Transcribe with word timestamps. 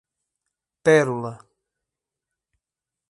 Pérola 0.85 1.33